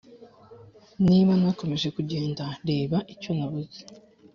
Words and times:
niba 1.07 1.31
nakomeje 1.41 1.87
kugenda, 1.95 2.43
reba 2.69 2.97
icyo 3.13 3.31
nabuze 3.37 3.81